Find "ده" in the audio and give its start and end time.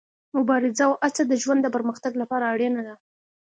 2.87-2.95